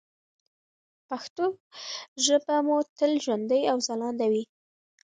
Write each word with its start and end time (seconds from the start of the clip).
پښتو 1.09 1.45
ژبه 2.25 2.55
مو 2.67 2.77
تل 2.97 3.11
ژوندۍ 3.23 3.61
او 3.71 3.77
ځلانده 3.87 4.25
وي. 4.31 4.43